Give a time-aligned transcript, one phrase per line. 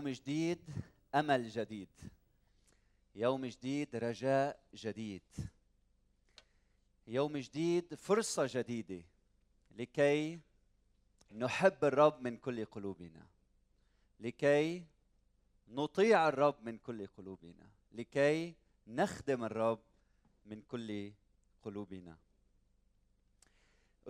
[0.00, 0.58] يوم جديد
[1.14, 1.88] أمل جديد.
[3.14, 5.22] يوم جديد رجاء جديد.
[7.06, 9.02] يوم جديد فرصة جديدة
[9.76, 10.40] لكي
[11.32, 13.26] نحب الرب من كل قلوبنا
[14.20, 14.84] لكي
[15.68, 18.54] نطيع الرب من كل قلوبنا لكي
[18.86, 19.80] نخدم الرب
[20.46, 21.12] من كل
[21.62, 22.16] قلوبنا.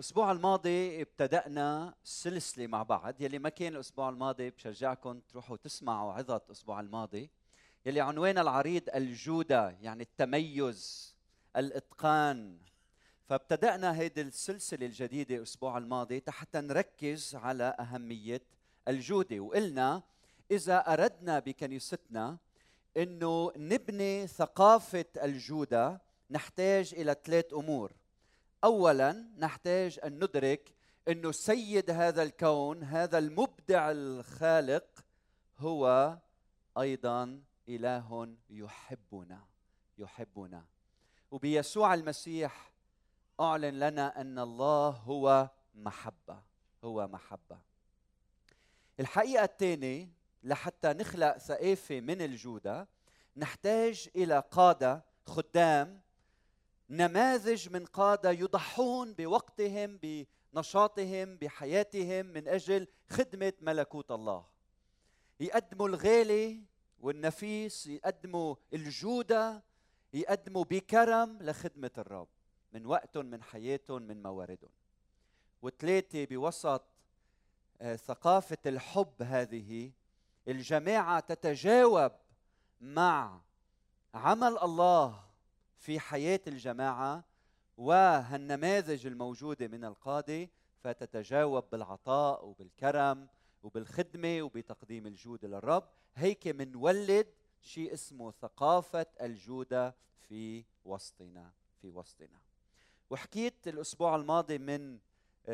[0.01, 3.21] الأسبوع الماضي ابتدأنا سلسلة مع بعض.
[3.21, 7.29] يلي ما كان الأسبوع الماضي بشجعكم تروحوا تسمعوا عظة الأسبوع الماضي
[7.85, 11.15] يلي عنوان العريض الجودة يعني التميز
[11.57, 12.57] الإتقان.
[13.29, 18.41] فابتدأنا هيدي السلسلة الجديدة الأسبوع الماضي حتى نركز على أهمية
[18.87, 19.39] الجودة.
[19.39, 20.03] وقلنا
[20.51, 22.37] إذا أردنا بكنيستنا
[22.97, 28.00] إنه نبني ثقافة الجودة نحتاج إلى ثلاث أمور.
[28.63, 30.73] اولا نحتاج أن ندرك
[31.07, 35.05] إنه سيد هذا الكون هذا المبدع الخالق
[35.59, 36.17] هو
[36.77, 39.39] أيضا إله يحبنا
[39.97, 40.65] يحبنا.
[41.31, 42.71] وبيسوع المسيح
[43.39, 46.41] أعلن لنا أن الله هو محبة
[46.83, 47.59] هو محبة.
[48.99, 50.09] الحقيقة الثانية
[50.43, 52.87] لحتى نخلق ثقافه من الجودة
[53.37, 56.00] نحتاج إلى قادة خدام
[56.91, 64.45] نماذج من قادة يضحون بوقتهم بنشاطهم بحياتهم من أجل خدمة ملكوت الله.
[65.39, 66.63] يقدموا الغالي
[66.99, 69.63] والنفيس يقدموا الجودة
[70.13, 72.27] يقدموا بكرم لخدمة الرب
[72.73, 74.71] من وقتهم من حياتهم من مواردهم.
[75.61, 76.83] وثلاثة بوسط
[77.81, 79.91] آه، ثقافة الحب هذه
[80.47, 82.11] الجماعة تتجاوب
[82.81, 83.41] مع
[84.13, 85.30] عمل الله
[85.81, 87.23] في حياة الجماعة
[87.77, 93.27] وهالنماذج الموجودة من القادة فتتجاوب بالعطاء وبالكرم
[93.63, 95.83] وبالخدمة وبتقديم الجود للرب.
[96.15, 97.27] هيك منولد
[97.61, 99.95] شيء اسمه ثقافة الجودة
[100.27, 102.39] في وسطنا في وسطنا.
[103.09, 104.99] وحكيت الأسبوع الماضي من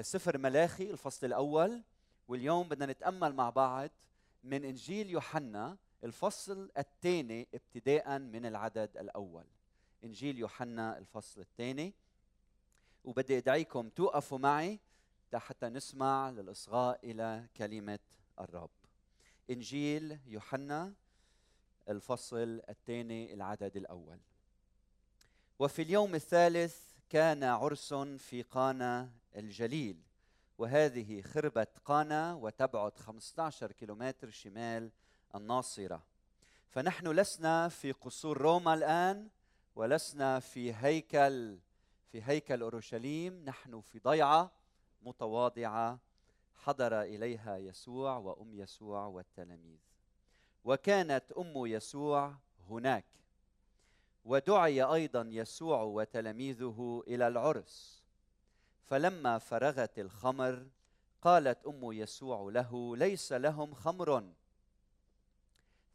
[0.01, 1.83] سفر ملاخي الفصل الأول
[2.27, 3.89] واليوم بدنا نتأمل مع بعض
[4.43, 9.45] من إنجيل يوحنا الفصل الثاني ابتداء من العدد الأول.
[10.03, 11.94] إنجيل يوحنا الفصل الثاني.
[13.03, 14.80] وبدي أدعيكم توقفوا معي
[15.35, 18.00] حتى نسمع للإصغاء إلى كلمة
[18.40, 18.69] الرب.
[19.50, 20.94] إنجيل يوحنا
[21.90, 24.19] الفصل الثاني العدد الأول.
[25.59, 30.02] وفي اليوم الثالث كان عرس في قانا الجليل
[30.58, 34.91] وهذه خربة قانا وتبعد 15 كيلومتر شمال
[35.35, 36.03] الناصرة.
[36.69, 39.29] فنحن لسنا في قصور روما الآن
[39.77, 41.59] ولسنا في هيكل
[42.11, 43.43] في هيكل أورشليم.
[43.45, 44.51] نحن في ضيعة
[45.01, 45.99] متواضعة.
[46.55, 49.79] حضر إليها يسوع وأم يسوع والتلاميذ.
[50.63, 52.35] وكانت أم يسوع
[52.69, 53.05] هناك.
[54.25, 58.03] ودعي أيضا يسوع وتلاميذه إلى العرس.
[58.85, 60.67] فلما فرغت الخمر
[61.21, 64.33] قالت أم يسوع له ليس لهم خمر.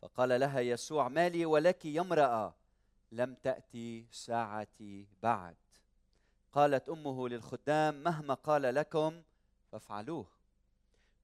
[0.01, 2.62] فقال لها يسوع مالي ولك يا امرأة.
[3.13, 5.57] لم تأتي ساعتي بعد.
[6.53, 9.23] قالت أمه للخدام مهما قال لكم
[9.73, 10.27] فافعلوه.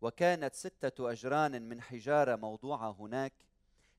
[0.00, 3.32] وكانت ستة أجران من حجارة موضوعة هناك.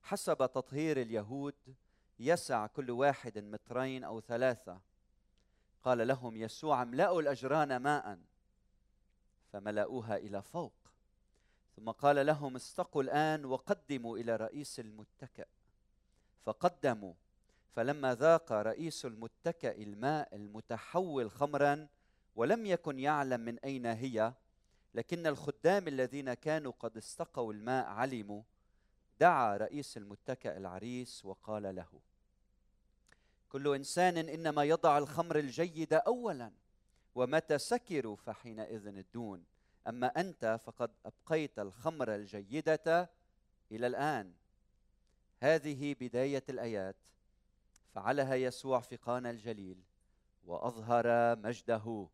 [0.03, 1.75] حسب تطهير اليهود
[2.19, 4.81] يسع كل واحد مترين أو ثلاثة.
[5.83, 8.19] قال لهم يسوع املأوا الأجران ماء.
[9.51, 10.73] فملأوها إلى فوق.
[11.75, 15.47] ثم قال لهم استقوا الآن وقدموا إلى رئيس المتكئ
[16.45, 17.13] فقدموا
[17.75, 21.87] فلما ذاق رئيس المتكأ الماء المتحول خمرا
[22.35, 24.33] ولم يكن يعلم من أين هي
[24.93, 28.41] لكن الخدام الذين كانوا قد استقوا الماء علموا.
[29.19, 31.87] دعا رئيس المتكأ العريس وقال له
[33.49, 36.51] كل إنسان إنما يضع الخمر الجيد اولا
[37.15, 39.45] ومتى سكروا فحينئذ الدون.
[39.87, 43.09] أما أنت فقد أبقيت الخمر الجيدة
[43.71, 44.33] إلى الآن.
[45.39, 46.95] هذه بداية الآيات.
[47.93, 49.83] فعلها يسوع في قانا الجليل
[50.45, 52.07] وأظهر مجده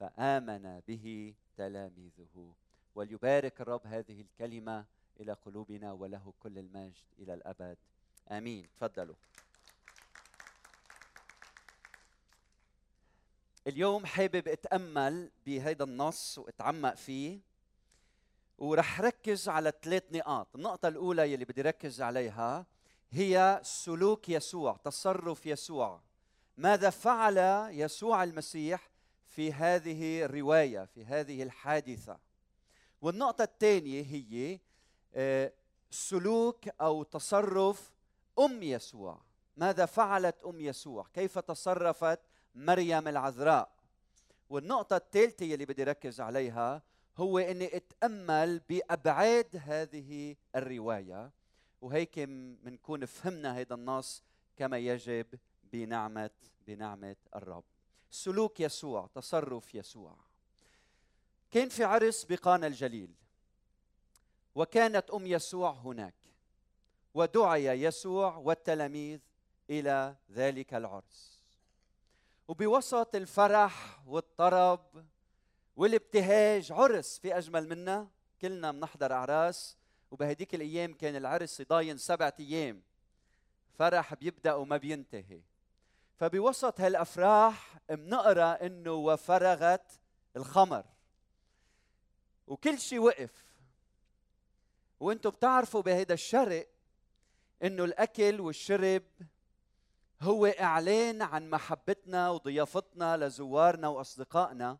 [0.00, 2.54] فآمن به تلاميذه.
[2.94, 4.84] وليبارك الرب هذه الكلمة
[5.20, 7.76] إلى قلوبنا وله كل المجد إلى الأبد.
[8.30, 8.66] آمين.
[8.76, 9.16] تفضلوا.
[13.66, 17.40] اليوم حابب أتأمل بهذا النص وأتعمق فيه
[18.58, 20.56] ورح ركز على ثلاث نقاط.
[20.56, 22.66] النقطة الأولى يلي بدي ركز عليها
[23.10, 26.00] هي سلوك يسوع تصرف يسوع.
[26.56, 27.38] ماذا فعل
[27.70, 28.90] يسوع المسيح
[29.26, 32.18] في هذه الرواية في هذه الحادثة؟
[33.00, 34.60] والنقطة الثانية هي
[35.14, 35.52] آه،
[35.90, 37.92] سلوك أو تصرف
[38.38, 39.20] أم يسوع.
[39.56, 42.20] ماذا فعلت أم يسوع؟ كيف تصرفت
[42.54, 43.72] مريم العذراء؟
[44.50, 46.82] والنقطة الثالثة اللي بدي ركز عليها
[47.16, 51.37] هو إني أتأمل بأبعاد هذه الرواية.
[51.80, 52.18] وهيك
[52.62, 54.22] بنكون فهمنا هذا النص
[54.56, 55.26] كما يجب
[55.72, 56.30] بنعمه
[56.66, 57.64] بنعمة الرب.
[58.10, 60.16] سلوك يسوع تصرف يسوع.
[61.50, 63.10] كان في عرس بقانا الجليل
[64.54, 66.14] وكانت أم يسوع هناك
[67.14, 69.20] ودعي يسوع والتلاميذ
[69.70, 71.42] إلى ذلك العرس.
[72.48, 75.04] وبوسط الفرح والطرب
[75.76, 78.08] والابتهاج عرس في أجمل منا
[78.40, 79.76] كلنا بنحضر أعراس
[80.10, 82.82] وبهديك الأيام كان العرس يضاين سبعة أيام.
[83.74, 85.40] فرح بيبدأ وما بينتهي.
[86.16, 90.00] فبوسط هالأفراح بنقرأ إنه وفرغت
[90.36, 90.84] الخمر.
[92.46, 93.48] وكل شيء وقف.
[95.00, 96.68] وأنتم بتعرفوا بهيدا الشرق
[97.62, 99.02] إنه الأكل والشرب
[100.20, 104.78] هو إعلان عن محبتنا وضيافتنا لزوارنا وأصدقائنا.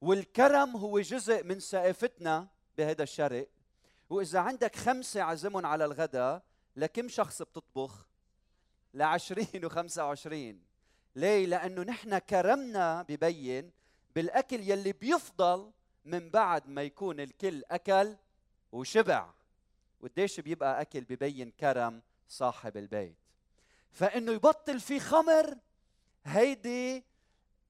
[0.00, 2.48] والكرم هو جزء من ثقافتنا
[2.78, 3.48] بهذا الشرق.
[4.10, 6.42] وإذا عندك خمسة عزمهم على الغداء
[6.76, 8.06] لكم شخص بتطبخ؟
[8.94, 10.62] لعشرين وخمسة وعشرين.
[11.16, 13.70] ليه؟ لأنه نحن كرمنا ببين
[14.14, 15.72] بالأكل يلي بيفضل
[16.04, 18.16] من بعد ما يكون الكل أكل
[18.72, 19.30] وشبع.
[20.00, 23.16] وقديش بيبقى أكل ببين كرم صاحب البيت.
[23.92, 25.56] فإنه يبطل في خمر
[26.24, 27.04] هيدي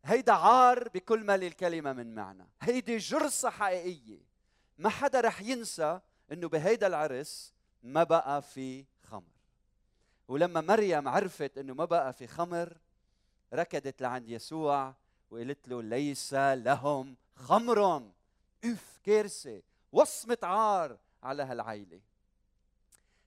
[0.05, 2.49] هيدا عار بكل ما للكلمة من معنى.
[2.61, 4.21] هيدي جرصة حقيقية.
[4.79, 6.01] ما حدا رح ينسى
[6.33, 9.37] إنه بهيدا العرس ما بقى في خمر.
[10.29, 12.77] ولما مريم عرفت إنه ما بقى في خمر
[13.55, 14.95] ركضت لعند يسوع
[15.31, 18.11] وقالت له ليس لهم خمر.
[18.65, 19.63] أف كارثة.
[19.93, 22.01] وصمة عار على هالعيلة.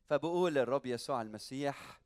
[0.06, 2.02] فبقول الرب يسوع المسيح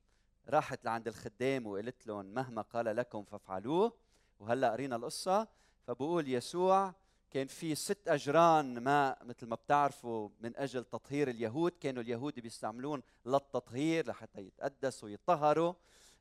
[0.48, 3.92] راحت لعند الخدام وقالت لهم مهما قال لكم فافعلوه.
[4.40, 5.48] وهلأ قرينا القصة.
[5.86, 6.94] فبقول يسوع
[7.34, 11.72] كان في ست أجران ماء مثل ما بتعرفوا من أجل تطهير اليهود.
[11.80, 15.74] كانوا اليهود بيستعملون للتطهير لحتى يتقدسوا ويطهروا.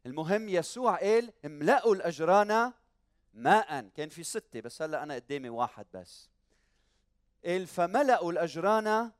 [0.05, 2.73] المهم يسوع قال املأوا الأجران
[3.33, 3.89] ماء.
[3.95, 6.29] كان في ستة بس هلأ أنا قدامي واحد بس.
[7.45, 9.11] قال فملأوا الأجران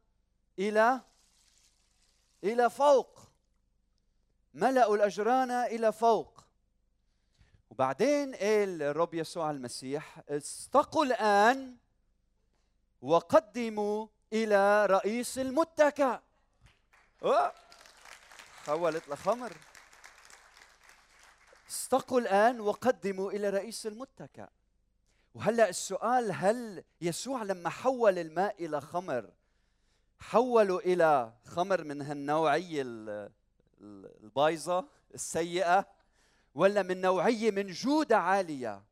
[0.60, 1.02] إلى
[2.44, 3.20] إلى فوق.
[4.54, 6.44] ملأوا الأجران إلى فوق.
[7.70, 11.83] وبعدين قال الرب يسوع المسيح استقوا الآن
[13.04, 16.22] وقدموا إلى رئيس المتكأ.
[18.66, 19.54] حولت لخمر.
[21.70, 24.50] استقوا الآن وقدموا إلى رئيس المتكأ.
[25.36, 29.32] وهلأ السؤال هل يسوع لما حول الماء إلى خمر
[30.20, 32.84] حوله إلى خمر من هالنوعيه
[33.82, 35.88] البايظة السيئة
[36.56, 38.84] ولا من نوعيه من جودة عالية؟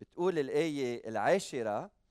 [0.00, 2.01] بتقول الآية العاشرة آه،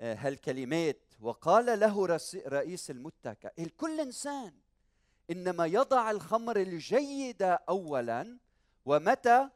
[0.00, 4.52] هالكلمات وقال له رئيس المتكأ الكل إنسان.
[5.30, 8.38] إنما يضع الخمر الجيده اولا
[8.86, 9.48] ومتى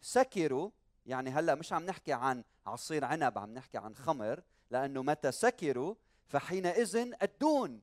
[0.00, 0.70] سكروا؟
[1.06, 5.94] يعني هلأ مش عم نحكي عن عصير عنب عم نحكي عن خمر لأنه متى سكروا؟
[6.26, 7.80] فحينئذ الدون.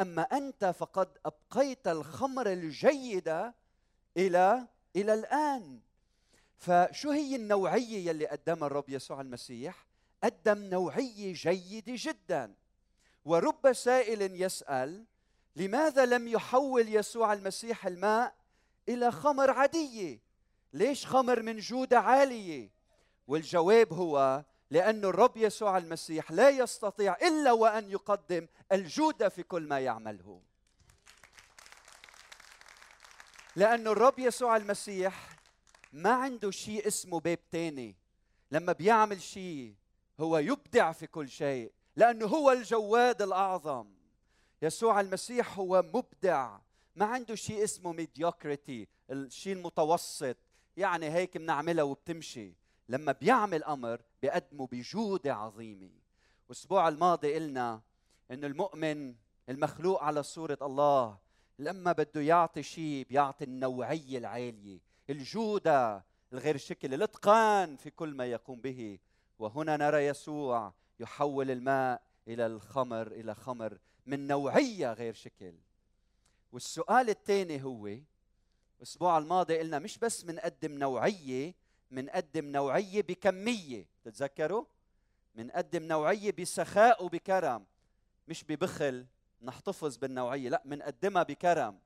[0.00, 3.54] أما أنت فقد أبقيت الخمر الجيده
[4.16, 5.80] إلى إلى الآن.
[6.56, 9.86] فشو هي النوعية يلي قدمها الرب يسوع المسيح؟
[10.24, 12.54] قدم نوعيه جيده جدا.
[13.24, 15.04] ورب سائل يسأل
[15.56, 18.34] لماذا لم يحول يسوع المسيح الماء
[18.88, 20.20] إلى خمر عاديه
[20.72, 22.70] ليش خمر من جوده عاليه
[23.26, 29.80] والجواب هو لأن الرب يسوع المسيح لا يستطيع إلا وأن يقدم الجودة في كل ما
[29.80, 30.42] يعمله.
[33.56, 35.36] لأن الرب يسوع المسيح
[35.92, 37.96] ما عنده شيء اسمه باب تاني.
[38.50, 39.74] لما بيعمل شيء
[40.20, 43.94] هو يبدع في كل شيء لأنه هو الجواد الأعظم.
[44.62, 46.58] يسوع المسيح هو مبدع.
[46.96, 50.36] ما عنده شيء اسمه ميديوكريتي الشيء المتوسط.
[50.76, 52.54] يعني هيك بنعملها وبتمشي.
[52.88, 55.90] لما بيعمل أمر بيقدمه بجوده عظيمة.
[56.46, 57.82] الأسبوع الماضي قلنا
[58.30, 59.14] إنه المؤمن
[59.48, 61.18] المخلوق على صورة الله
[61.58, 64.80] لما بده يعطي شيء بيعطي النوعية العالية.
[65.10, 68.98] الجودة الغير شكل الإتقان في كل ما يقوم به.
[69.38, 75.54] وهنا نرى يسوع يحول الماء إلى الخمر إلى خمر من نوعية غير شكل.
[76.52, 77.90] والسؤال الثاني هو
[78.78, 81.54] الأسبوع الماضي قلنا مش بس بنقدم نوعيه
[81.90, 83.86] بنقدم نوعيه بكمية.
[84.04, 84.64] تتذكروا؟
[85.34, 87.66] بنقدم نوعيه بسخاء وبكرم.
[88.28, 89.06] مش ببخل
[89.42, 91.78] نحتفظ بالنوعية لا منقدمها بكرم.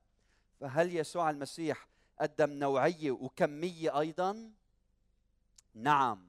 [0.59, 1.87] فهل يسوع المسيح
[2.21, 4.51] قدم نوعية وكمية أيضا؟
[5.73, 6.28] نعم.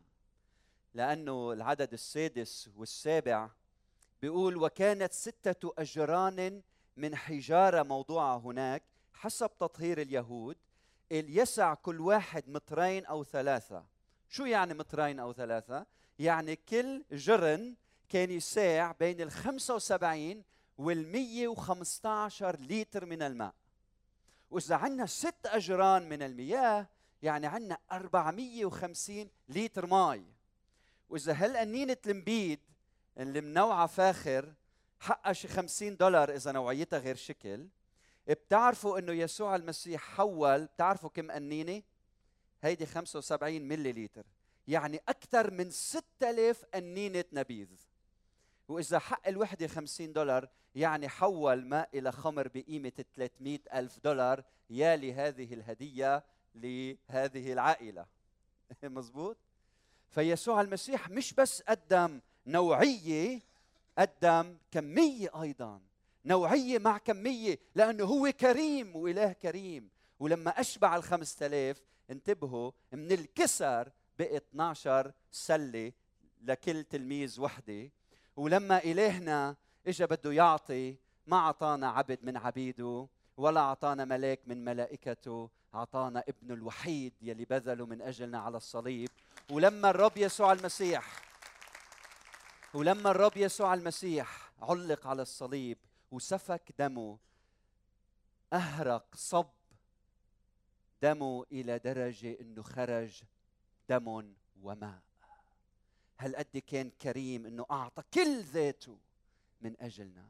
[0.95, 3.51] لأنه العدد السادس والسابع
[4.23, 6.63] بيقول وكانت ستة أجران
[6.97, 8.83] من حجارة موضوعة هناك
[9.13, 10.57] حسب تطهير اليهود
[11.11, 13.85] يسع كل واحد مترين أو ثلاثة.
[14.29, 15.87] شو يعني مترين أو ثلاثة؟
[16.19, 17.77] يعني كل جرن
[18.09, 20.45] كان يساع بين ال 75
[20.79, 23.55] وال 115 لتر من الماء.
[24.51, 26.89] وإذا عندنا ست أجران من المياه
[27.23, 30.40] يعني عندنا 450 لتر مي
[31.11, 32.61] وإذا هالقنينه المبيد
[33.19, 34.55] اللي منوعة فاخر
[35.01, 37.69] حقها شي 50 دولار إذا نوعيتها غير شكل؟
[38.29, 41.83] بتعرفوا إنه يسوع المسيح حول بتعرفوا كم قنينه
[42.63, 44.27] هيدي 75 ملي لتر
[44.69, 47.69] يعني أكثر من 6000 قنينه نبيذ.
[48.69, 54.97] وإذا حق الوحدة 50 دولار يعني حول ماء إلى خمر بقيمة 300 ألف دولار يا
[54.97, 56.25] لهذه الهدية
[56.55, 58.07] لهذه العائلة.
[58.85, 59.37] مزبوط
[60.11, 63.41] فيسوع المسيح مش بس قدم نوعية
[63.99, 65.81] قدم كمية أيضا.
[66.25, 69.89] نوعية مع كمية لأنه هو كريم وإله كريم.
[70.21, 73.89] ولما أشبع ال 5000 انتبهوا من الكسر
[74.19, 75.93] بقي 12 سلة
[76.43, 77.91] لكل تلميذ وحدة.
[78.37, 85.51] ولما إلهنا اجى بده يعطي ما أعطانا عبد من عبيده ولا أعطانا ملاك من ملائكته.
[85.75, 89.09] أعطانا ابنه الوحيد يلي بذله من أجلنا على الصليب.
[89.51, 91.23] ولما الرب يسوع المسيح
[92.75, 95.79] ولما الرب يسوع المسيح علق على الصليب
[96.11, 97.19] وسفك دمه
[98.53, 99.51] أهرق صب
[101.03, 103.23] دمه إلى درجة إنه خرج
[103.89, 105.01] دم وماء.
[106.17, 108.99] هل قد كان كريم إنه أعطى كل ذاته
[109.61, 110.29] من أجلنا؟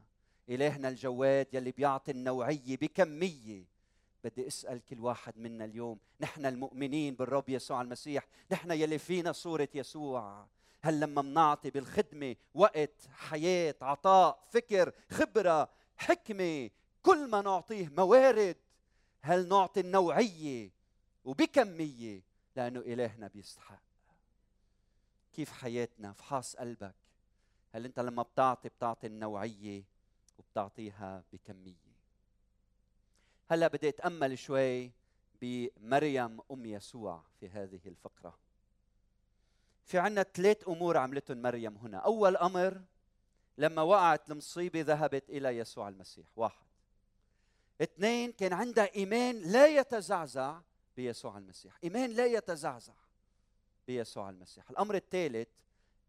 [0.49, 3.65] إلهنا الجواد يلي بيعطي النوعية بكمية
[4.23, 9.69] بدي أسأل كل واحد منا اليوم نحن المؤمنين بالرب يسوع المسيح نحن يلي فينا صورة
[9.73, 10.47] يسوع.
[10.83, 16.69] هل لما منعطي بالخدمة وقت حياة عطاء فكر خبرة حكمة
[17.03, 18.57] كل ما نعطيه موارد
[19.21, 20.71] هل نعطي النوعية؟
[21.25, 22.21] وبكمية
[22.55, 23.83] لأنه إلهنا بيستحق.
[25.33, 26.95] كيف حياتنا؟ فحاص قلبك.
[27.73, 29.83] هل أنت لما بتعطي بتعطي النوعية
[30.37, 31.90] وبتعطيها بكمية؟
[33.51, 34.91] هلا بدي أتأمل شوي
[35.41, 38.37] بمريم أم يسوع في هذه الفقرة.
[39.85, 41.97] في عنا ثلاث أمور عملتهم مريم هنا.
[41.97, 42.81] أول أمر
[43.57, 46.27] لما وقعت المصيبة ذهبت إلى يسوع المسيح.
[46.35, 46.65] واحد.
[47.81, 50.61] اثنين كان عندها إيمان لا يتزعزع
[50.97, 51.77] بيسوع المسيح.
[51.83, 52.93] إيمان لا يتزعزع
[53.87, 54.69] بيسوع المسيح.
[54.69, 55.47] الأمر الثالث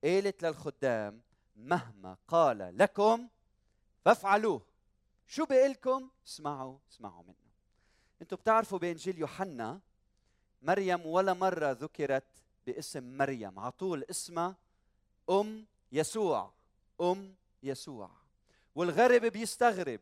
[0.04, 1.20] قالت للخدام
[1.56, 3.28] مهما قال لكم
[4.04, 4.71] فافعلوه.
[5.26, 7.36] شو بقلكم اسمعوا اسمعوا منه.
[8.22, 9.80] أنتم بتعرفوا بانجيل يوحنا
[10.62, 12.24] مريم ولا مرة ذكرت
[12.66, 13.58] باسم مريم.
[13.58, 14.56] على طول اسمها
[15.30, 16.52] أم يسوع
[17.00, 18.10] أم يسوع.
[18.74, 20.00] والغرب بيستغرب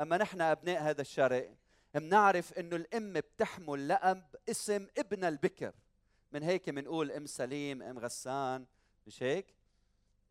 [0.00, 1.54] أما نحن أبناء هذا الشرق
[1.94, 5.72] بنعرف إنه الأم بتحمل لقب اسم ابن البكر.
[6.32, 8.66] من هيك بنقول أم سليم أم غسان
[9.06, 9.55] مش هيك؟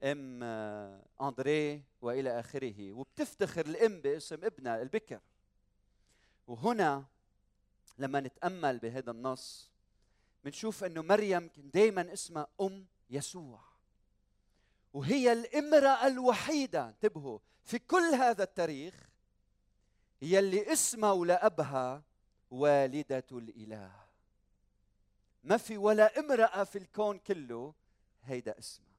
[0.04, 2.92] أم آه، أندري وإلى آخره.
[2.92, 5.20] وبتفتخر الأم باسم ابنها البكر.
[6.48, 7.06] وهنا
[7.98, 9.72] لما نتأمل بهذا النص
[10.44, 13.60] بنشوف إنه مريم دائما اسمها أم يسوع.
[14.94, 19.10] وهي الامرأة الوحيدة انتبهوا في كل هذا التاريخ
[20.22, 22.04] هي اللي اسمها ولقبها
[22.52, 23.92] والدة الإله.
[25.44, 27.74] ما في ولا امرأة في الكون كله
[28.24, 28.95] هيدا اسمها.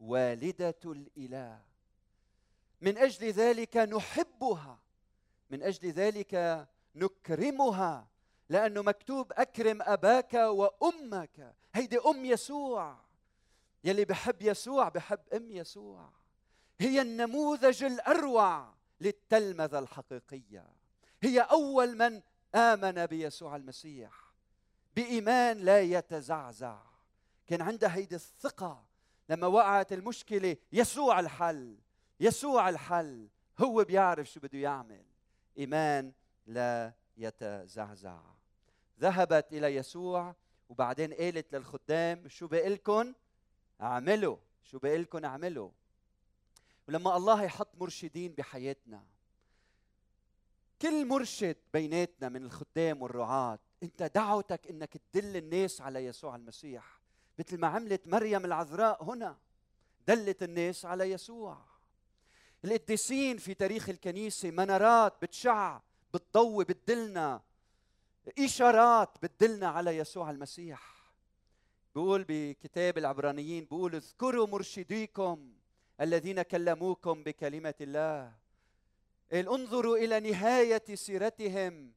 [0.00, 1.60] والدة الإله.
[2.80, 4.78] من أجل ذلك نحبها.
[5.50, 8.08] من أجل ذلك نكرمها.
[8.48, 11.54] لأنه مكتوب أكرم أباك وأمك.
[11.74, 12.96] هيدي أم يسوع.
[13.84, 16.10] يلي بحب يسوع بحب أم يسوع.
[16.80, 20.66] هي النموذج الأروع للتلمذة الحقيقية.
[21.22, 22.22] هي أول من
[22.54, 24.32] آمن بيسوع المسيح.
[24.96, 26.82] بإيمان لا يتزعزع.
[27.46, 28.85] كان عندها هيدي الثقة.
[29.28, 31.76] لما وقعت المشكلة يسوع الحل
[32.20, 33.28] يسوع الحل
[33.58, 35.04] هو بيعرف شو بده يعمل.
[35.58, 36.12] إيمان
[36.46, 38.20] لا يتزعزع.
[39.00, 40.34] ذهبت إلى يسوع
[40.68, 43.14] وبعدين قالت للخدام شو بقلكن
[43.80, 44.36] أعملوا.
[44.62, 45.70] شو بقلكن أعملوا.
[46.88, 49.04] ولما الله يحط مرشدين بحياتنا
[50.82, 56.95] كل مرشد بيناتنا من الخدام والرعاة أنت دعوتك إنك تدل الناس على يسوع المسيح.
[57.38, 59.36] مثل ما عملت مريم العذراء هنا
[60.06, 61.58] دلت الناس على يسوع.
[62.64, 65.80] القديسين في تاريخ الكنيسة منارات بتشع
[66.14, 67.42] بتضوي بتدلنا.
[68.38, 70.96] إشارات بتدلنا على يسوع المسيح.
[71.94, 75.52] بيقول بكتاب العبرانيين بيقول اذكروا مرشديكم
[76.00, 78.32] الذين كلموكم بكلمة الله.
[79.32, 81.92] انظروا إلى نهاية سيرتهم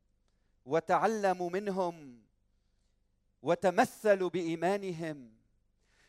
[0.65, 2.23] وتعلموا منهم
[3.41, 5.31] وتمثلوا بإيمانهم.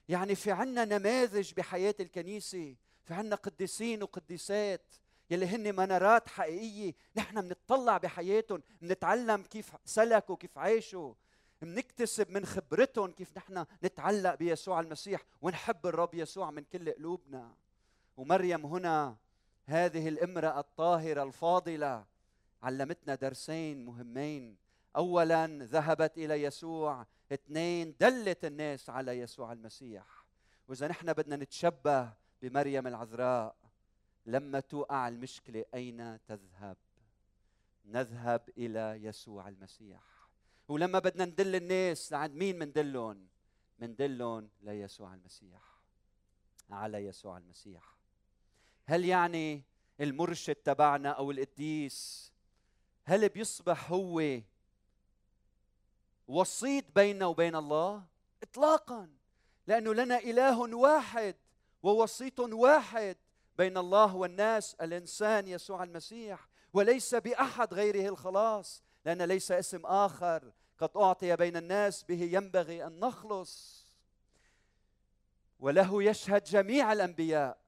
[0.09, 4.95] يعني في عنا نماذج بحياة الكنيسة في عنا قديسين وقديسات
[5.31, 6.95] يلي هن منارات حقيقية.
[7.17, 11.15] نحن بنطلع بحياتهم بنتعلم كيف سلكوا كيف عاشوا
[11.63, 17.55] بنكتسب من خبرتهم كيف نحن نتعلق بيسوع المسيح ونحب الرب يسوع من كل قلوبنا.
[18.17, 19.17] ومريم هنا
[19.67, 22.05] هذه الامرأة الطاهرة الفاضلة
[22.63, 24.57] علمتنا درسين مهمين.
[24.97, 30.25] اولا ذهبت إلى يسوع اثنين دلت الناس على يسوع المسيح.
[30.69, 33.57] وإذا نحن بدنا نتشبه بمريم العذراء
[34.27, 36.77] لما توقع المشكلة أين تذهب؟
[37.85, 40.03] نذهب إلى يسوع المسيح.
[40.69, 43.29] ولما بدنا ندل الناس لعند مين مندلهم
[43.79, 45.81] مندلهم ليسوع المسيح.
[46.71, 47.97] على يسوع المسيح.
[48.87, 49.63] هل يعني
[50.01, 52.31] المرشد تبعنا أو القديس؟
[53.05, 54.41] هل بيصبح هو
[56.31, 58.03] وسيط بيننا وبين الله
[58.43, 59.09] اطلاقا
[59.67, 61.37] لأنه لنا إله واحد
[61.83, 63.17] ووسيط واحد
[63.59, 70.91] بين الله والناس الإنسان يسوع المسيح وليس بأحد غيره الخلاص لأن ليس اسم آخر قد
[70.97, 73.87] أعطي بين الناس به ينبغي أن نخلص.
[75.61, 77.59] وله يشهد جميع الأنبياء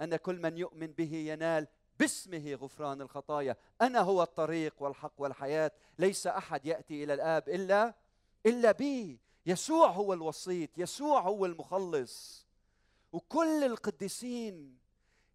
[0.00, 1.66] أن كل من يؤمن به ينال
[1.98, 3.56] باسمه غفران الخطايا.
[3.80, 5.70] أنا هو الطريق والحق والحياة.
[5.98, 7.94] ليس أحد يأتي إلى الآب إلا
[8.46, 9.18] إلا بي.
[9.46, 12.46] يسوع هو الوسيط يسوع هو المخلص.
[13.12, 14.78] وكل القديسين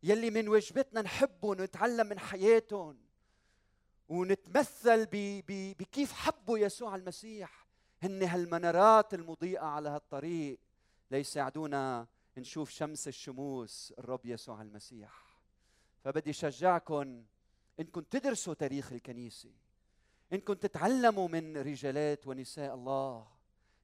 [0.04, 2.98] يلي من واجبتنا نحبهم ونتعلم من حياتهم
[4.10, 5.08] ونتمثل
[5.80, 7.68] بكيف حبوا يسوع المسيح
[8.04, 10.60] هن هالمنارات المضيئة على هالطريق
[11.12, 15.40] ليساعدونا نشوف شمس الشموس الرب يسوع المسيح.
[16.04, 17.24] فبدي شجعكم
[17.80, 19.50] انكم تدرسوا تاريخ الكنيسة.
[20.34, 23.28] انكم تتعلموا من رجالات ونساء الله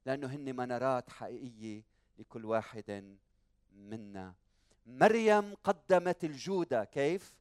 [0.06, 1.84] لأنه هن منارات حقيقية
[2.18, 3.16] لكل واحد
[3.72, 4.34] منا.
[4.86, 7.34] مريم قدمت الجودة كيف؟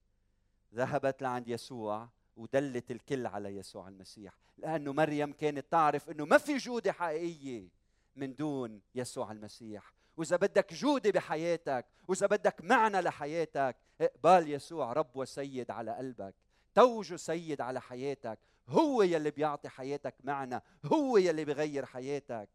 [0.73, 6.57] ذهبت لعند يسوع ودلت الكل على يسوع المسيح لأنه مريم كانت تعرف إنه ما في
[6.57, 7.69] جودة حقيقية
[8.15, 9.93] من دون يسوع المسيح.
[10.17, 16.35] وإذا بدك جودة بحياتك وإذا بدك معنى لحياتك اقبال يسوع رب وسيد على قلبك.
[16.75, 18.39] توجه سيد على حياتك.
[18.69, 22.49] هو يلي بيعطي حياتك معنى هو يلي بيغير حياتك.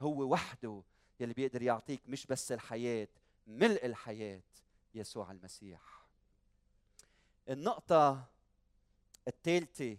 [0.00, 0.82] هو وحده
[1.20, 3.08] يلي بيقدر يعطيك مش بس الحياة
[3.46, 4.42] ملء الحياة
[4.94, 6.06] يسوع المسيح.
[7.48, 8.24] النقطة
[9.28, 9.96] الثالثة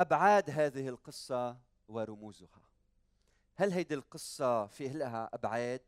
[0.00, 1.56] أبعاد هذه القصة
[1.88, 2.62] ورموزها.
[3.54, 5.80] هل هيدي القصة في لها أبعاد؟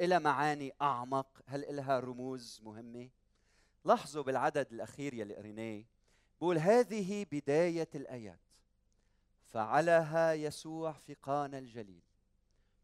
[0.00, 3.08] إلى معاني أعمق؟ هل لها رموز مهمة؟
[3.84, 5.84] لاحظوا بالعدد الأخير يلي قريناه.
[6.40, 8.38] بقول هذه بداية الآيات.
[9.46, 12.02] فعلها يسوع في قانا الجليل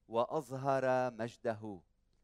[0.09, 1.81] وأظهر مجده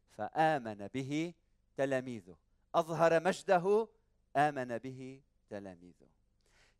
[0.09, 1.33] فآمن به
[1.77, 2.37] تلاميذه.
[2.75, 3.87] أظهر مجده
[4.35, 6.07] آمن به تلاميذه.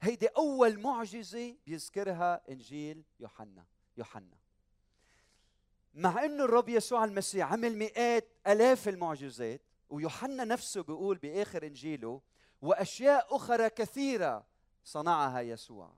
[0.01, 3.65] هيدي أول معجزة بيذكرها إنجيل يوحنا
[3.97, 4.37] يوحنا.
[5.93, 12.21] مع إنه الرب يسوع المسيح عمل مئات آلاف المعجزات ويوحنا نفسه بيقول بآخر إنجيله
[12.61, 14.45] وأشياء أخرى كثيرة
[14.83, 15.93] صنعها يسوع.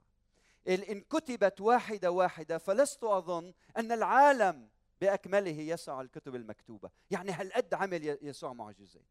[0.67, 4.69] ان كتبت واحدة واحدة فلست أظن أن العالم
[5.01, 6.89] بأكمله يسع الكتب المكتوبة.
[7.11, 9.05] يعني هالقد عمل يسوع معجزات؟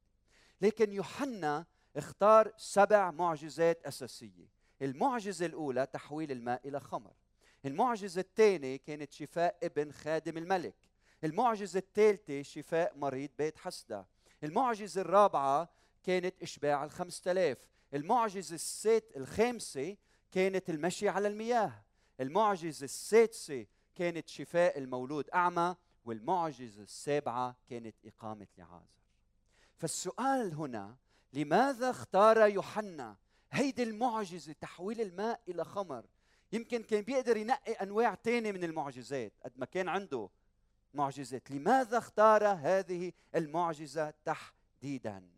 [0.61, 4.48] لكن يوحنا اختار سبع معجزات أساسية.
[4.82, 7.12] المعجزة الأولى تحويل الماء إلى خمر.
[7.64, 10.88] المعجزة الثانية كانت شفاء ابن خادم الملك.
[11.24, 14.06] المعجزة الثالثة شفاء مريض بيت حسده
[14.44, 15.68] المعجزة الرابعة
[16.02, 17.58] كانت إشباع الخمسة آلاف.
[17.94, 19.96] المعجزة الست الخامسة
[20.32, 21.84] كانت المشي على المياه.
[22.20, 28.98] المعجزة السادسة كانت شفاء المولود أعمى والمعجزة السابعة كانت إقامة لعازر.
[29.76, 30.96] فالسؤال هنا
[31.32, 33.16] لماذا اختار يوحنا
[33.52, 36.06] هيدي المعجزة تحويل الماء إلى خمر؟
[36.52, 40.28] يمكن كان بيقدر ينقي أنواع تانية من المعجزات قد ما كان عنده
[40.94, 41.50] معجزات.
[41.50, 45.38] لماذا اختار هذه المعجزة تحديداً؟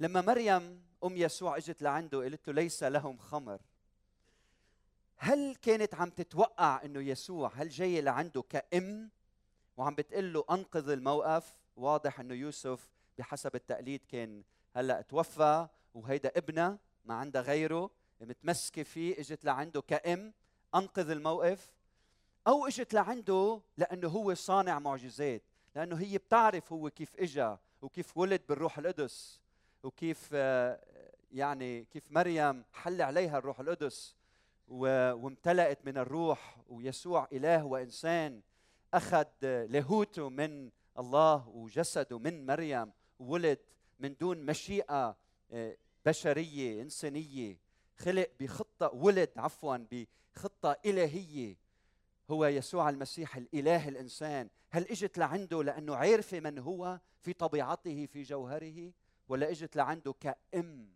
[0.00, 3.60] لما مريم أم يسوع إجت لعنده قالت له ليس لهم خمر.
[5.16, 9.10] هل كانت عم تتوقع إنه يسوع هل جاي لعنده كأم؟
[9.76, 11.60] وعم بتقول له أنقذ الموقف.
[11.76, 14.42] واضح إنه يوسف بحسب التقليد كان
[14.76, 20.34] هلأ توفى وهيدا ابنها ما عندها غيره متمسكة فيه إجت لعنده كأم
[20.74, 21.72] أنقذ الموقف.
[22.46, 25.42] أو إجت لعنده لأنه هو صانع معجزات
[25.74, 29.40] لأنه هي بتعرف هو كيف إجا وكيف ولد بالروح القدس.
[29.82, 30.80] وكيف آه،
[31.32, 34.16] يعني كيف مريم حل عليها الروح القدس
[34.68, 38.40] وامتلأت من الروح ويسوع إله وإنسان
[38.94, 43.58] أخذ لاهوته من الله وجسده من مريم وولد
[44.00, 45.16] من دون مشيئة
[45.52, 47.58] آه، بشرية إنسانية
[47.96, 51.56] خلق بخطة ولد عفوا بخطة إلهية.
[52.30, 54.48] هو يسوع المسيح الإله الإنسان.
[54.70, 58.92] هل إجت لعنده لأنه عارفة من هو في طبيعته في جوهره؟
[59.30, 60.88] ولا اجت لعنده كأم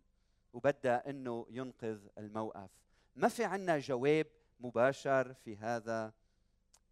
[0.53, 2.69] وبدأ أنه ينقذ الموقف.
[3.15, 4.27] ما في عنا جواب
[4.59, 6.13] مباشر في هذا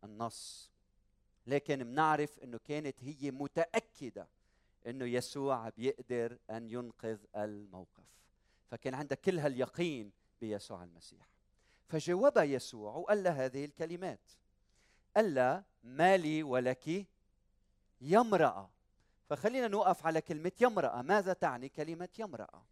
[0.04, 0.72] النص
[1.48, 4.28] لكن بنعرف إنه كانت هي متأكدة
[4.88, 8.04] إنه يسوع بيقدر أن ينقذ الموقف.
[8.72, 11.28] فكان عندها كل هاليقين بيسوع المسيح.
[11.88, 14.30] فجاوبها يسوع وقال لها هذه الكلمات.
[15.16, 16.88] قال لها ما لي ولك
[18.02, 18.70] يا امرأة.
[19.30, 22.64] فخلينا نوقف على كلمة يا امرأة ماذا تعني كلمة يا امرأة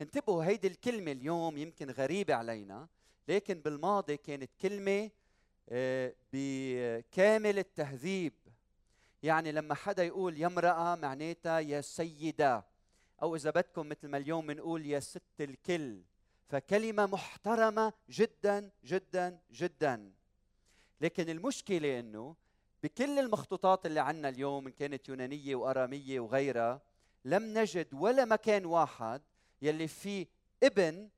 [0.00, 2.88] انتبهوا هيدي الكلمة اليوم يمكن غريبة علينا
[3.28, 5.10] لكن بالماضي كانت كلمة
[5.68, 8.32] آه، بكامل التهذيب.
[9.22, 12.64] يعني لما حدا يقول يا امرأة معناتها يا سيدة
[13.22, 16.02] أو إذا بدكم مثل ما اليوم بنقول يا ست الكل.
[16.48, 20.12] فكلمة محترمة جدا جدا جدا.
[21.00, 22.36] لكن المشكلة أنه
[22.84, 26.82] بكل المخطوطات اللي عندنا اليوم إن كانت يونانية وأرامية وغيرها
[27.24, 29.22] لم نجد ولا مكان واحد
[29.62, 30.26] يلي فيه
[30.62, 31.08] ابن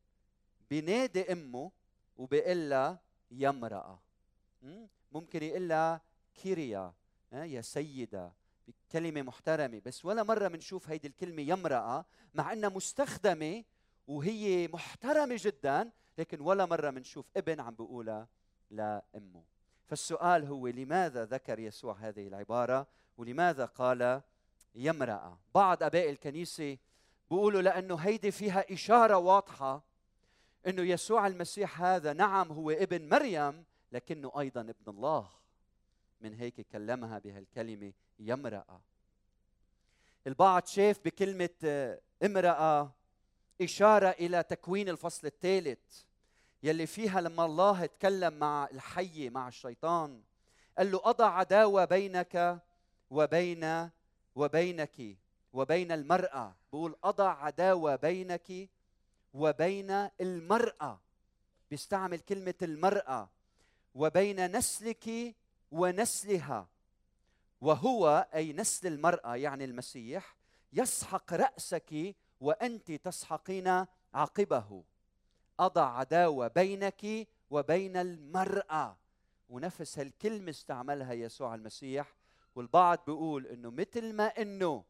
[0.71, 1.71] بنادي أمه
[2.17, 3.01] وبيقول لها
[3.31, 3.99] يا امراه
[5.13, 6.01] ممكن يقول لها
[6.35, 6.93] كيريا
[7.33, 8.33] يا سيدة
[8.93, 9.81] كلمه محترمة.
[9.87, 13.65] بس ولا مرة بنشوف هيدي الكلمة يا امراه مع إنها مستخدمة
[14.09, 18.29] وهي محترمة جدا لكن ولا مرة بنشوف ابن عم بيقولها
[18.71, 19.56] لأمه.
[19.87, 22.87] فالسؤال هو لماذا ذكر يسوع هذه العبارة؟
[23.19, 24.23] ولماذا قال
[24.75, 26.79] يا امرأة؟ بعض أباء الكنيسة
[27.31, 29.83] بيقولوا لأنه هيدي فيها إشارة واضحة
[30.67, 35.29] إنه يسوع المسيح هذا نعم هو ابن مريم لكنه أيضا ابن الله.
[36.21, 38.81] من هيك كلمها بهالكلمة يا امرأة.
[40.27, 41.51] البعض شاف بكلمة
[42.25, 42.93] امرأة
[43.63, 46.06] إشارة إلى تكوين الفصل الثالث.
[46.67, 50.23] يلي فيها لما الله تكلم مع الحيه مع الشيطان
[50.79, 52.63] قال له أضع عداوة بينك
[53.11, 53.91] وبين
[54.35, 55.19] وبينك
[55.53, 56.57] وبين المرأة.
[56.73, 58.71] بقول أضع عداوة بينك
[59.35, 61.01] وبين المرأة.
[61.71, 63.29] بيستعمل كلمة المرأة
[63.95, 65.35] وبين نسلك
[65.71, 66.69] ونسلها.
[67.61, 70.37] وهو أي نسل المرأة يعني المسيح
[70.73, 74.85] يسحق رأسك وأنت تسحقين عقبه.
[75.61, 78.97] أضع عداوة بينك وبين المرأة.
[79.49, 82.15] ونفس هالكلمة استعملها يسوع المسيح
[82.55, 84.85] والبعض بيقول إنه مثل ما إنه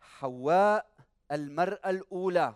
[0.00, 0.90] حواء
[1.32, 2.54] المرأة الأولى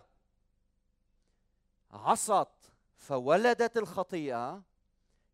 [1.91, 4.61] عصت فولدت الخطيئة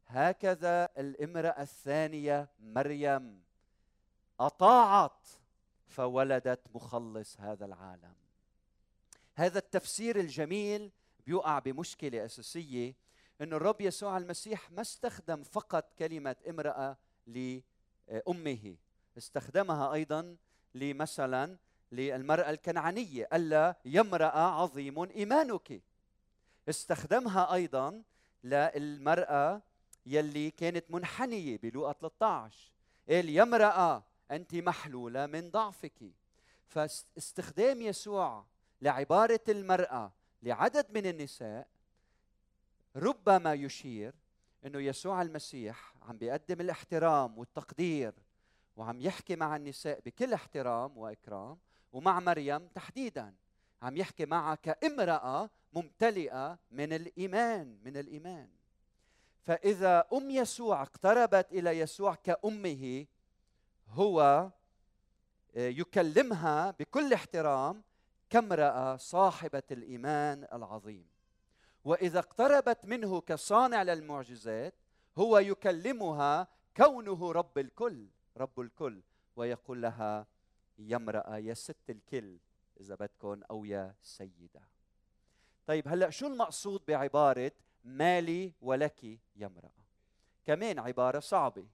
[0.07, 3.43] هكذا الامرأة الثانية مريم
[4.39, 5.27] أطاعت
[5.87, 8.13] فولدت مخلص هذا العالم.
[9.35, 10.91] هذا التفسير الجميل
[11.27, 12.95] بيقع بمشكلة أساسية
[13.41, 18.75] أن الرب يسوع المسيح ما استخدم فقط كلمة امرأة لأمه
[19.17, 20.37] استخدمها أيضا
[20.75, 21.57] لمثلا
[21.91, 25.81] للمرأة الكنعانية ألا يا امرأة عظيم إيمانك.
[26.69, 28.03] استخدمها أيضا
[28.43, 29.61] للمرأة
[30.05, 32.71] يلي كانت منحنية بلوقا 13
[33.09, 36.03] قال يا امراه أنت محلولة من ضعفك.
[36.67, 38.45] فاستخدام يسوع
[38.81, 40.11] لعبارة المرأة
[40.43, 41.67] لعدد من النساء
[42.95, 44.13] ربما يشير
[44.65, 48.13] إنه يسوع المسيح عم بيقدم الاحترام والتقدير
[48.75, 51.57] وعم يحكي مع النساء بكل احترام وإكرام
[51.93, 53.33] ومع مريم تحديدا.
[53.81, 58.49] عم يحكي معها كامرأة ممتلئة من الإيمان من الإيمان.
[59.41, 63.05] فإذا أم يسوع اقتربت إلى يسوع كأمه
[63.89, 64.21] هو
[65.55, 67.83] آه، يكلمها بكل احترام
[68.29, 71.05] كامراه صاحبة الإيمان العظيم.
[71.83, 74.73] وإذا اقتربت منه كصانع للمعجزات
[75.17, 78.07] هو يكلمها كونه رب الكل
[78.37, 79.01] رب الكل
[79.35, 80.27] ويقول لها
[80.77, 82.37] يا امرأة يا ست الكل
[82.79, 84.61] إذا بدكم أو يا سيدة.
[85.67, 87.51] طيب هلأ شو المقصود بعبارة
[87.83, 89.03] مالي ولك
[89.35, 89.85] يا امرأة
[90.45, 91.67] كمان عبارة صعبة.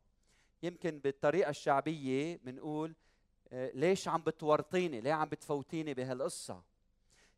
[0.64, 2.96] يمكن بالطريقة الشعبية بنقول
[3.52, 6.62] ليش عم بتورطيني؟ ليه عم بتفوتيني بهالقصة؟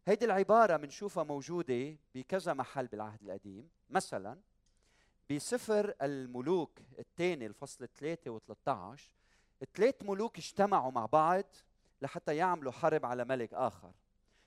[0.05, 3.69] هيدي العبارة بنشوفها موجودة بكذا محل بالعهد القديم.
[3.89, 4.37] مثلا
[5.31, 8.99] بسفر الملوك الثاني الفصل 3 و13
[9.75, 11.45] ثلاث ملوك اجتمعوا مع بعض
[12.01, 13.91] لحتى يعملوا حرب على ملك آخر.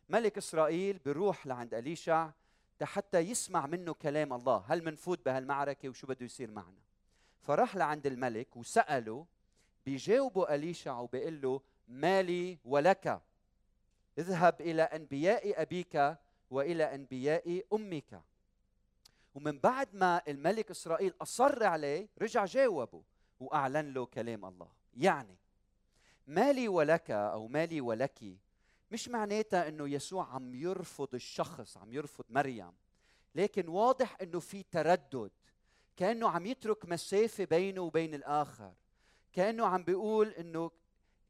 [0.08, 2.30] ملك إسرائيل بيروح لعند أليشع
[2.82, 4.64] حتى يسمع منه كلام الله.
[4.66, 6.80] هل منفوت بهالمعركة وشو بده يصير معنا؟
[7.40, 9.26] فراح لعند الملك وسأله
[9.86, 13.22] بيجاوبه أليشع وبيقول له مالي ولك.
[14.18, 16.16] اذهب إلى أنبياء أبيك
[16.50, 18.22] وإلى أنبياء أمك.
[19.34, 23.02] ومن بعد ما الملك إسرائيل أصر عليه رجع جاوبه
[23.40, 24.68] وأعلن له كلام الله.
[24.94, 25.36] يعني
[26.26, 28.38] مالي ولك أو مالي ولك
[28.90, 32.72] مش معناتها إنه يسوع عم يرفض الشخص عم يرفض مريم.
[33.34, 35.30] لكن واضح إنه في تردد
[35.96, 38.72] كأنه عم يترك مسافة بينه وبين الآخر.
[39.36, 40.70] كأنه عم بيقول إنه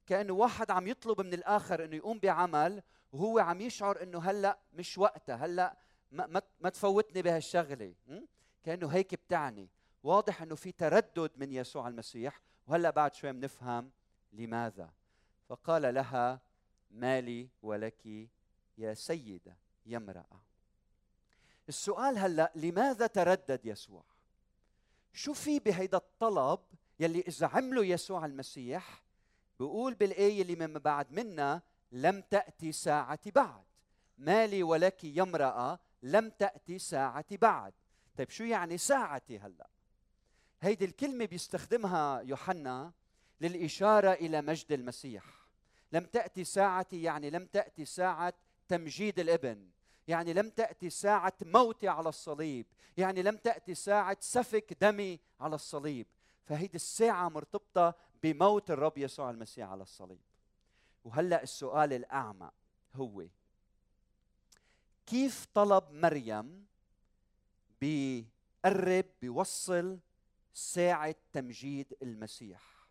[0.07, 4.99] كأنه واحد عم يطلب من الآخر إنه يقوم بعمل وهو عم يشعر إنه هلأ مش
[4.99, 5.77] وقتها هلأ
[6.11, 7.95] ما, ما, تفوتني بهالشغلة
[8.64, 9.69] كأنه هيك بتعني.
[10.03, 13.90] واضح إنه في تردد من يسوع المسيح وهلأ بعد شوي بنفهم
[14.33, 14.90] لماذا.
[15.49, 16.40] فقال لها
[16.90, 18.07] مالي ولك
[18.79, 20.40] يا سيدة يا امرأة.
[21.69, 24.05] السؤال هلأ لماذا تردد يسوع؟
[25.12, 26.61] شو في بهيدا الطلب
[27.00, 29.02] يلي إذا عمله يسوع المسيح
[29.59, 33.64] بيقول بالآية اللي من بعد منا لم تأتي ساعتي بعد.
[34.18, 37.72] مالي ولك يا امرأة لم تأتي ساعتي بعد.
[38.16, 39.66] طيب شو يعني ساعتي هلأ؟
[40.61, 42.92] هيدي الكلمة بيستخدمها يوحنا
[43.40, 45.24] للإشارة إلى مجد المسيح.
[45.92, 48.35] لم تأتي ساعتي يعني لم تأتي ساعة
[48.68, 49.68] تمجيد الإبن.
[50.09, 52.66] يعني لم تأتي ساعة موتي على الصليب.
[52.96, 56.06] يعني لم تأتي ساعة سفك دمي على الصليب.
[56.46, 60.20] فهيدي الساعة مرتبطة بموت الرب يسوع المسيح على الصليب.
[61.04, 62.54] وهلأ السؤال الاعمق
[62.94, 63.26] هو
[65.06, 66.66] كيف طلب مريم
[67.80, 69.98] بيقرب بيوصل
[70.54, 72.87] ساعة تمجيد المسيح؟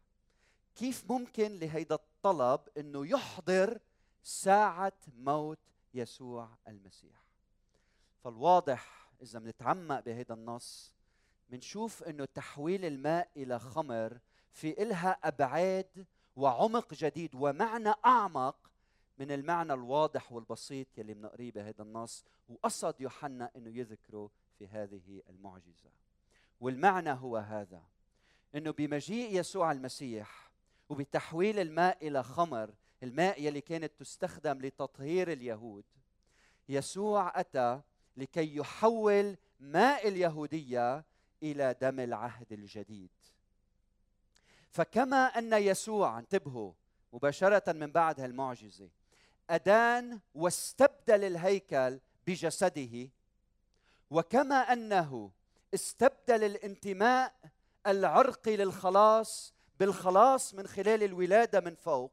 [0.75, 3.79] كيف ممكن لهيدا الطلب إنه يحضر
[4.23, 5.59] ساعة موت
[5.93, 7.25] يسوع المسيح؟
[8.23, 10.94] فالواضح إذا بنتعمق بهيدا النص
[11.49, 14.19] بنشوف إنه تحويل الماء إلى خمر
[14.51, 16.05] في إلها أبعاد
[16.35, 18.71] وعمق جديد ومعنى أعمق
[19.17, 24.29] من المعنى الواضح والبسيط يلي بنقريه بهذا النص وقصد يوحنا إنه يذكره
[24.59, 25.89] في هذه المعجزة.
[26.61, 27.83] والمعنى هو هذا
[28.55, 30.51] إنه بمجيء يسوع المسيح
[30.89, 35.85] وبتحويل الماء إلى خمر الماء يلي كانت تستخدم لتطهير اليهود
[36.69, 37.81] يسوع أتى
[38.17, 41.05] لكي يحول ماء اليهودية
[41.43, 43.09] إلى دم العهد الجديد.
[44.71, 46.71] فكما أن يسوع انتبهوا
[47.13, 48.89] مباشرة من بعد هالمعجزة
[49.49, 53.09] أدان واستبدل الهيكل بجسده
[54.11, 55.31] وكما أنه
[55.73, 57.33] استبدل الانتماء
[57.87, 62.11] العرقي للخلاص بالخلاص من خلال الولادة من فوق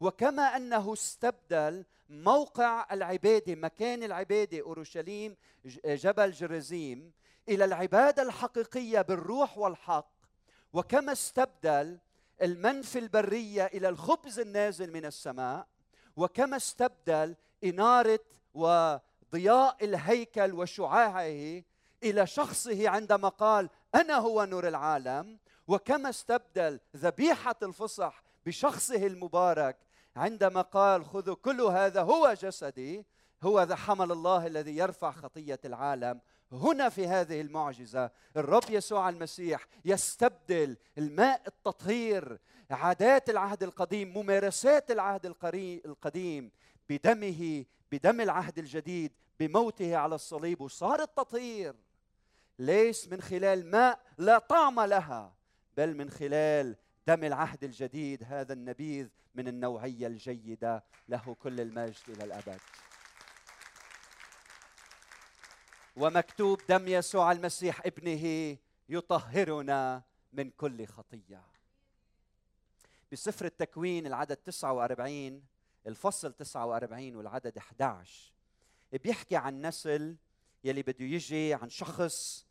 [0.00, 5.36] وكما أنه استبدل موقع العبادة مكان العبادة أورشليم
[5.84, 7.12] جبل جرزيم
[7.48, 10.14] إلى العبادة الحقيقية بالروح والحق.
[10.72, 11.98] وكما استبدل
[12.42, 15.66] المن في البرية إلى الخبز النازل من السماء
[16.16, 18.20] وكما استبدل إنارة
[18.54, 21.62] وضياء الهيكل وشعاعه
[22.02, 29.76] إلى شخصه عندما قال أنا هو نور العالم وكما استبدل ذبيحة الفصح بشخصه المبارك
[30.16, 33.06] عندما قال خذوا كل هذا هو جسدي
[33.42, 36.20] هو ذا حمل الله الذي يرفع خطية العالم
[36.54, 42.38] هنا في هذه المعجزة الرب يسوع المسيح يستبدل الماء التطهير
[42.70, 45.26] عادات العهد القديم ممارسات العهد
[45.84, 46.50] القديم
[46.88, 51.74] بدمه بدم العهد الجديد بموته على الصليب وصار التطهير.
[52.58, 55.34] ليس من خلال ماء لا طعم لها
[55.76, 62.24] بل من خلال دم العهد الجديد هذا النبيذ من النوعية الجيدة له كل المجد إلى
[62.24, 62.60] الأبد.
[65.96, 68.56] ومكتوب دم يسوع المسيح ابنه
[68.88, 70.02] يطهرنا
[70.32, 71.42] من كل خطية.
[73.12, 75.42] بسفر التكوين العدد 49
[75.86, 78.32] الفصل 49 والعدد 11
[78.92, 80.16] بيحكي عن نسل
[80.64, 82.46] يلي بده يجي عن شخص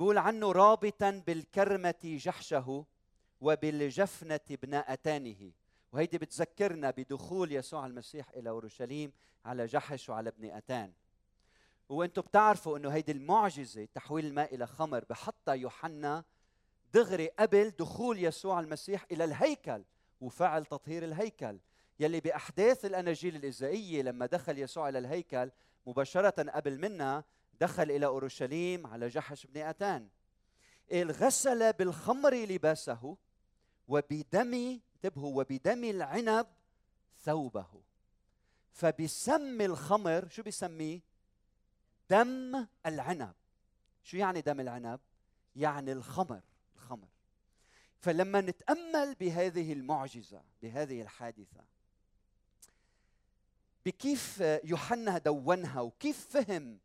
[0.00, 2.84] بقول عنه رابطا بالكرمة جحشه
[3.40, 5.52] وبالجفنة ابناءتانه.
[5.92, 9.12] وهيدي بتذكرنا بدخول يسوع المسيح إلى أورشليم
[9.44, 10.92] على جحش وعلى ابن أتان.
[11.88, 16.24] وأنتم بتعرفوا انه هيدي المعجزة تحويل الماء إلى خمر بحطها يوحنا
[16.94, 19.84] دغري قبل دخول يسوع المسيح إلى الهيكل
[20.20, 21.58] وفعل تطهير الهيكل.
[22.00, 25.50] يلي بأحداث الأناجيل الإزائية لما دخل يسوع إلى الهيكل
[25.86, 27.24] مباشرة قبل منا
[27.60, 30.08] دخل إلى أورشليم على جحش بن اتان
[30.92, 33.16] غسل بالخمر لباسه
[33.88, 36.46] وبدم انتبهوا وبدم العنب
[37.24, 37.66] ثوبه.
[38.72, 41.07] فبسم الخمر شو بيسميه
[42.10, 43.34] دم العنب.
[44.02, 45.00] شو يعني دم العنب؟
[45.56, 46.40] يعني الخمر
[46.74, 47.08] الخمر.
[48.00, 51.64] فلما نتأمل بهذه المعجزة بهذه الحادثة
[53.86, 56.78] بكيف يوحنا دونها وكيف فهم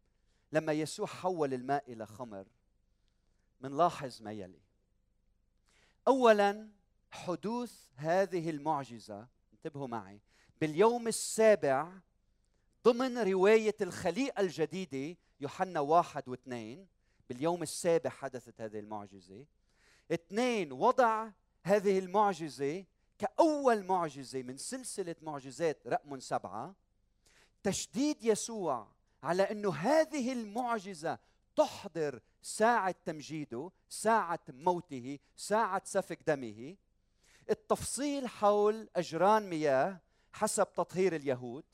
[0.52, 2.48] لما يسوع حول الماء إلى خمر؟
[3.62, 4.62] منلاحظ ما يلي.
[6.08, 6.70] اولا
[7.12, 10.22] حدوث هذه المعجزة انتبهوا معي
[10.62, 11.92] باليوم السابع
[12.86, 16.88] ضمن رواية الخليقه الجديدة يوحنا واحد واثنين
[17.30, 19.46] باليوم السابع حدثت هذه المعجزة.
[20.12, 21.30] اثنين وضع
[21.64, 22.86] هذه المعجزة
[23.20, 26.76] كأول معجزة من سلسلة معجزات رقم سبعة.
[27.64, 28.88] تشديد يسوع
[29.24, 31.20] على إنه هذه المعجزة
[31.56, 36.76] تحضر ساعة تمجيده ساعة موته ساعة سفك دمه.
[37.50, 40.00] التفصيل حول أجران مياه
[40.32, 41.66] حسب تطهير اليهود.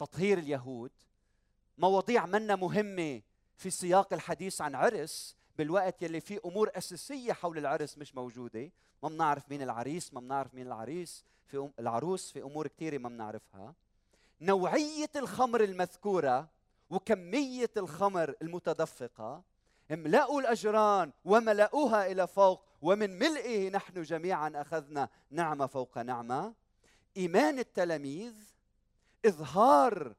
[0.00, 0.90] تطهير اليهود
[1.78, 3.22] مواضيع منا مهمة
[3.56, 8.70] في سياق الحديث عن عرس بالوقت يلي في أمور أساسية حول العرس مش موجودة.
[9.02, 13.74] ما بنعرف مين العريس ما بنعرف مين العريس في العروس في أمور كثيره ما بنعرفها.
[14.40, 16.48] نوعية الخمر المذكورة
[16.90, 19.42] وكمية الخمر المتدفقة
[19.90, 26.54] املأوا الأجران وملأوها إلى فوق ومن ملئه نحن جميعا أخذنا نعمة فوق نعمة.
[27.16, 28.49] إيمان التلاميذ
[29.26, 30.14] إظهار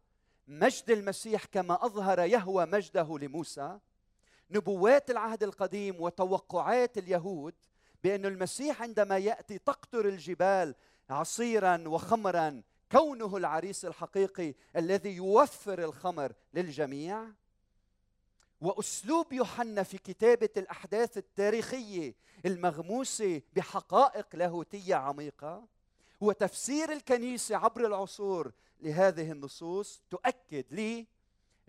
[0.48, 3.80] مجد المسيح كما أظهر يهوى مجده لموسى
[4.52, 7.54] نبوات العهد القديم وتوقعات اليهود
[8.04, 10.76] بأن المسيح عندما يأتي تقطر الجبال
[11.10, 12.62] عصيرا وخمرا
[12.92, 17.26] كونه العريس الحقيقي الذي يوفر الخمر للجميع.
[18.62, 24.96] وأسلوب يوحنا في كتابة الأحداث التاريخية المغموسه بحقائق لاهوتية
[26.22, 31.06] عميقه وتفسير الكنيسة عبر العصور لهذه النصوص تؤكد لي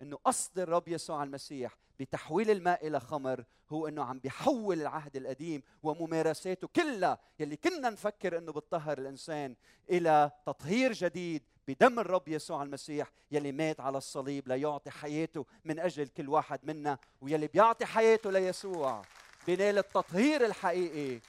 [0.01, 5.61] إنه قصد الرب يسوع المسيح بتحويل الماء إلى خمر هو إنه عم بيحول العهد القديم
[5.83, 9.55] وممارساته كلها يلي كنا نفكر إنه بتطهر الإنسان
[9.89, 16.07] إلى تطهير جديد بدم الرب يسوع المسيح يلي مات على الصليب ليعطي حياته من أجل
[16.07, 19.01] كل واحد منا ويلي بيعطي حياته ليسوع
[19.47, 21.19] بنال التطهير الحقيقي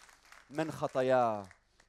[0.50, 1.46] من خطاياه.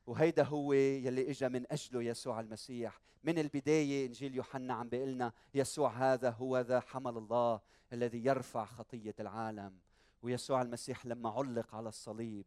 [0.08, 3.02] وهيدا هو يلي اجى من أجله يسوع المسيح.
[3.24, 7.62] من البداية إنجيل يوحنا عم بيقول لنا يسوع هذا هو ذا حمل الله
[7.94, 9.80] الذي يرفع خطية العالم.
[10.22, 12.46] ويسوع المسيح لما علق على الصليب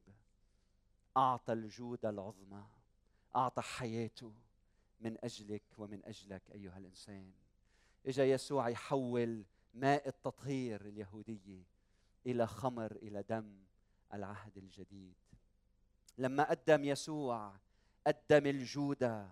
[1.16, 2.64] أعطى الجود العظمى
[3.36, 4.32] أعطى حياته
[5.00, 7.32] من أجلك ومن أجلك أيها الإنسان.
[8.06, 9.44] إجا يسوع يحول
[9.74, 11.62] ماء التطهير اليهودية
[12.26, 13.58] إلى خمر إلى دم
[14.14, 15.14] العهد الجديد.
[16.18, 17.52] لما قدم يسوع
[18.06, 19.28] قدم الجود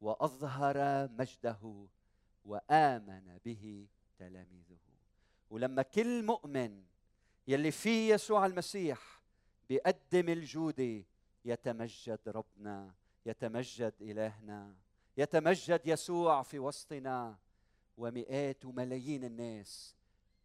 [0.00, 1.86] وأظهر مجده
[2.44, 3.86] وآمن به
[4.18, 4.78] تلاميذه.
[5.50, 6.84] ولما كل مؤمن
[7.48, 9.22] يلي فيه يسوع المسيح
[9.68, 11.04] بيقدم الجودة
[11.44, 12.94] يتمجد ربنا
[13.26, 14.74] يتمجد إلهنا
[15.16, 17.38] يتمجد يسوع في وسطنا
[17.96, 19.96] ومئات وملايين الناس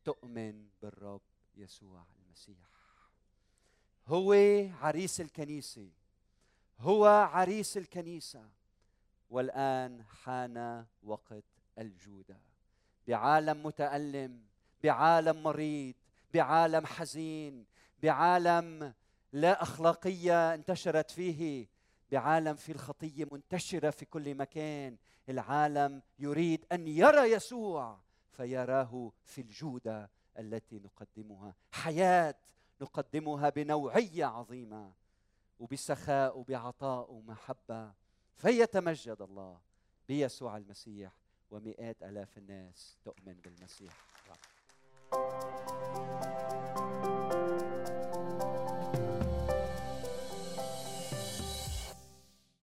[0.03, 1.21] تؤمن بالرب
[1.55, 2.76] يسوع المسيح.
[4.07, 4.33] هو
[4.81, 5.89] عريس الكنيسة.
[6.79, 8.49] هو عريس الكنيسة.
[9.29, 11.43] والآن حان وقت
[11.79, 12.37] الجودة.
[13.07, 14.41] بعالم متألم
[14.83, 15.95] بعالم مريض
[16.33, 17.65] بعالم حزين
[18.03, 18.93] بعالم
[19.33, 21.67] لا أخلاقية انتشرت فيه
[22.11, 24.97] بعالم في الخطية منتشرة في كل مكان.
[25.29, 27.99] العالم يريد أن يرى يسوع
[28.31, 31.55] فيراه في الجودة التي نقدمها.
[31.71, 32.35] حياة
[32.81, 34.91] نقدمها بنوعية عظيمة
[35.59, 37.93] وبسخاء وبعطاء ومحبة
[38.35, 39.59] فيتمجد الله
[40.07, 41.11] بيسوع المسيح
[41.51, 43.93] ومئات آلاف الناس تؤمن بالمسيح.
[45.09, 47.36] Thank you.